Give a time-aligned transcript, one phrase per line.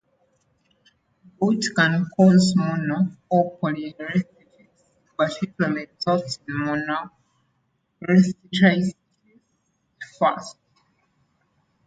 [1.39, 4.81] Gout can cause mono- or polyarthritis,
[5.15, 8.95] but usually results in monoarthritis
[10.17, 10.57] first.